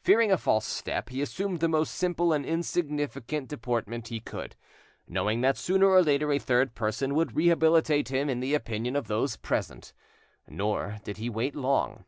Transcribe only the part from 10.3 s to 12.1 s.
Nor did he wait long.